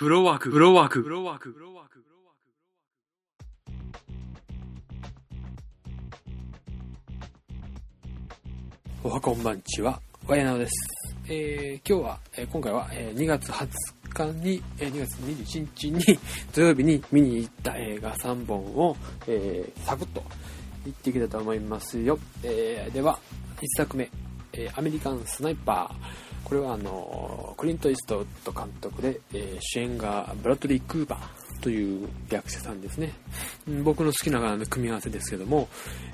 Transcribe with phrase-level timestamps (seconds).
[0.00, 2.02] フロワーク、フロワーク、フロワーク、フロワーク。
[9.04, 10.72] おはこんばんちは、わやなおです。
[11.28, 13.68] えー、今日は、えー、今回は、えー、2月20
[14.08, 16.18] 日に、えー、2月21日に、
[16.54, 20.22] 土曜日に見に行った映画3本を、えー、サクッと
[20.86, 22.18] 行っていきたと思いますよ。
[22.42, 23.18] えー、では、
[23.60, 24.10] 1作目、
[24.54, 26.29] えー、アメリカンスナイパー。
[26.44, 33.12] これはあの、クリント・イーストウッド監督で、えー、主演がブラッドリー・クーバーという役者さんですね。
[33.84, 35.68] 僕の好きな組み合わせですけども、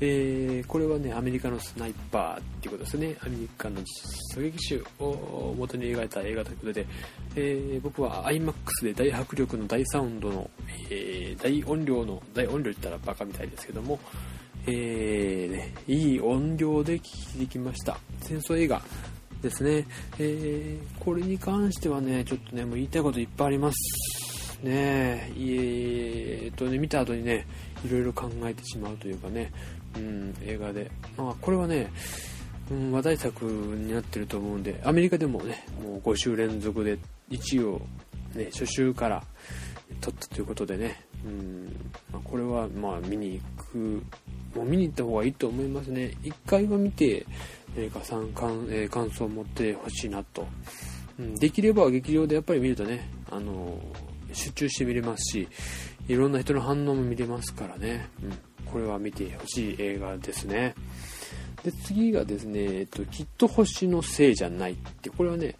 [0.00, 3.16] えー、これはね、アメリカのスナイパーっていうことですね。
[3.20, 3.80] アメリカの
[4.34, 6.86] 狙撃手を元に描いた映画ということで、
[7.36, 8.52] えー、僕は IMAX
[8.84, 10.50] で大迫力の大サウンドの、
[10.90, 13.98] えー、大音量の、大音量って言ったらバカみたいですけども、
[14.66, 17.98] えーね、いい音量で聞いてきました。
[18.20, 18.80] 戦争映画
[19.42, 19.86] ですね。
[20.18, 24.58] えー、これに関してはね、ちょっとね、もう言いたいこといっぱいあります。
[24.62, 27.46] ねえ、えー、っとね、見た後にね、
[27.84, 29.52] いろいろ考えてしまうというかね、
[29.96, 30.90] うん、映画で。
[31.16, 31.90] まあ、これはね、
[32.70, 36.96] うん、話題作になってると思うんで、アメリカでもね、もう5週連続で
[37.30, 37.82] 1位を
[38.34, 39.22] ね、初週から
[40.00, 41.64] 撮ったということでね、うん
[42.12, 44.02] まあ、これはまあ見に行く、
[44.56, 46.12] もう見に行った方がいいと思いますね。
[46.22, 47.26] 1回は見て、
[47.76, 50.46] 映画さん感,、えー、感想を持ってほしいなと、
[51.18, 55.48] うん、できれば劇場でやっぱり見るとね、あのー、集中して見れますし
[56.08, 60.74] いろんな人の反応も見れますからね、うん、これは見てほしい映画ですね。
[61.62, 65.10] で次がですね、えっと、きっと星のせいじゃないって。
[65.10, 65.54] これはね、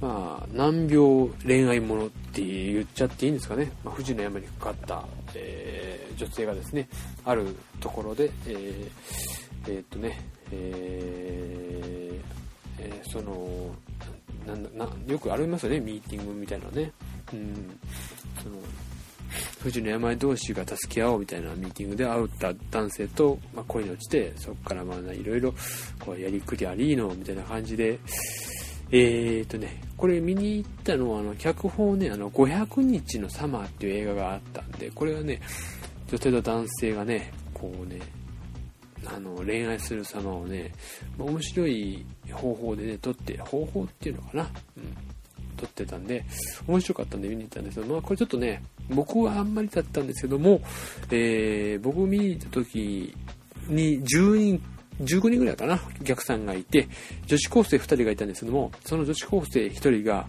[0.00, 6.88] まあ、難病恋愛ものって言っちゃっていいんですかね、まあ、富士の山にかかった、えー、女性がですね
[7.24, 8.90] あるところで、えー
[9.66, 10.20] えー、っとね、
[10.52, 13.74] えーえー、その
[14.46, 16.92] ななよくありますよねミーティングみたいなね、
[17.32, 17.78] うん、
[18.42, 18.56] その
[19.60, 25.52] 富士の病同士が助け合おうみたいなミーティングで会った男性と、まあ、恋に落ちてそこからまあいろいろ
[26.00, 27.98] こうやりくりありーのみたいな感じで
[28.92, 35.40] えー、っとねこれ見に行ったのはあの脚本ねあの500日のサマーっていう映画があったんでこれはね
[36.08, 38.00] 女性と男性がねこうね
[39.06, 40.72] あの恋愛する様をね、
[41.16, 44.42] ま面白い方法でね撮って方法っていうのかな、
[44.76, 44.96] うん、
[45.56, 46.24] 撮ってたんで
[46.66, 50.60] 面白かったんで見に行ったんですけどまあこれちょっとね僕はあんまりだったんですけども、
[51.10, 53.14] えー、僕見に行った時
[53.68, 54.62] に10人
[55.00, 55.80] 15人ぐらいかな？
[56.00, 56.88] お客さんがいて
[57.26, 60.26] 女子高生2人がいたんですけどもその女子高生1人が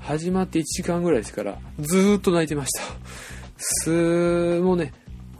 [0.00, 2.84] 始まって1時間ぐらいですからずーっと泣いてました。
[3.56, 4.92] すーもうね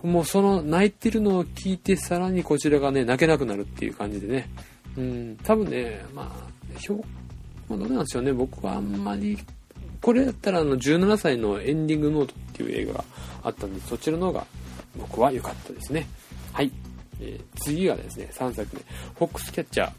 [0.04, 4.50] もうその泣いてるのを聞いてさらにこちらがね、泣けなくなるっていう感じでね。
[4.98, 6.96] うん、多分ね、まあ、評
[7.68, 8.32] 価どうなんでしょうね。
[8.32, 9.38] 僕はあんまり、
[10.02, 13.04] これだったらあの17歳のエンディングノートっていう映画が
[13.44, 14.46] あったんで、そちらの方が
[14.98, 16.06] 僕は良かったですね。
[16.52, 16.70] はい。
[17.20, 18.82] えー、次がですね、3作目。
[19.18, 19.90] フォックスキャッチャー。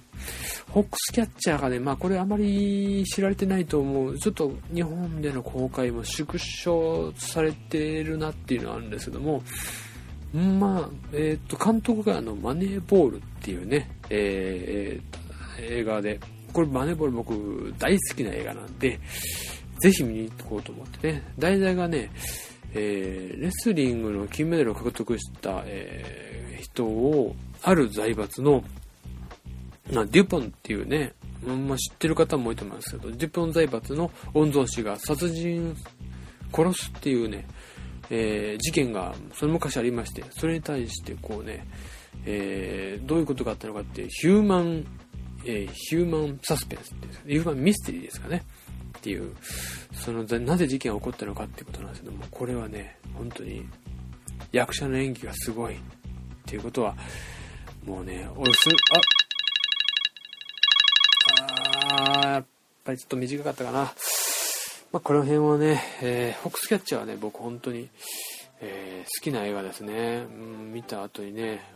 [0.71, 4.19] フォックスキャッチャーがね、まあこれあまり知られてないと思う。
[4.19, 9.41] ちょっと日本での公開も縮小されてるなっていうのはあるんですけども、
[10.33, 16.19] まあ、えっ、と、監督があの、マネーボールっていうね、えー、映画で、
[16.51, 18.99] これマネーボール僕大好きな映画なんで、
[19.79, 22.11] ぜひ見に行こうと思ってね、題材がね、
[22.73, 28.63] えー、レスリングの金メダルを獲得した、えー、人を、ある財閥の、
[29.91, 31.13] なデュポンっていうね、
[31.45, 35.75] まあ、知ってる方も多いと思いますけど、デュポン財閥の御曹司が殺人、
[36.51, 37.45] 殺すっていうね、
[38.09, 41.65] えー、事件がその昔ありまして、それに対してこうね、
[42.25, 44.85] えー、どういうことがあったのかって、ヒューマン、
[45.45, 48.43] えー、ヒューマンサスペンスっていう、ヒューマンミステリーですかね。
[48.97, 49.35] っていう、
[49.93, 53.67] その、なぜ事件が起こったのかってことなんですけども、これはね、本当に
[54.51, 55.77] 役者の演技がすごいっ
[56.45, 56.95] ていうことは、
[57.85, 58.69] もうね、俺す、
[61.39, 62.45] あ、あー、やっ
[62.83, 63.93] ぱりちょっと短かったかな。
[64.95, 67.89] まあ、この辺はね、えー、フォックスキャッチャーはね、僕本当に、
[68.61, 70.23] えー、好きな映画ですね。
[70.25, 71.69] うん、見た後にね、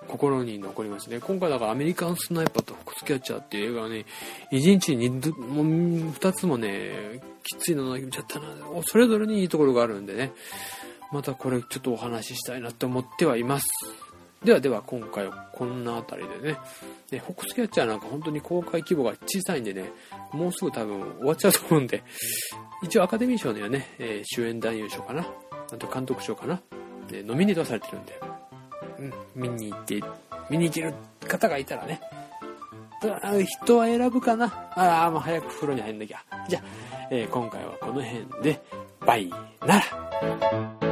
[0.00, 1.20] うん、心に残りましたね。
[1.20, 4.06] 今回だからアメリカンスナイパーとフォックスキャッチャーっていう映画はね、
[4.52, 8.46] 1日に 2, つもね、きついの見ちゃったな。
[8.86, 10.32] それぞれにいいところがあるんでね、
[11.12, 13.66] またこれちょっとお話ししたいなって思ってはいます。
[14.44, 16.58] ではでは今回はこんなあたりでね、
[17.10, 19.90] ね、フォックスキャッチャーなんか本当に公開規模が小さいんでね、
[20.32, 22.02] もうすぐ多分終わっちゃうと思うんで、
[22.82, 25.26] 一応アカデミー賞にはね、えー、主演男優賞かな、
[25.72, 26.60] あと監督賞かな、
[27.08, 28.20] でノミネートされてるんで、
[28.98, 30.02] うん、見に行って、
[30.50, 30.94] 見に行ける
[31.26, 32.00] 方がいたらね、
[33.64, 34.46] 人は選ぶかな。
[34.74, 36.22] ああ、もう早く風呂に入んなきゃ。
[36.48, 36.62] じゃあ、
[37.10, 38.62] えー今回はこの辺で、
[39.00, 39.28] バイ
[39.60, 40.83] なら。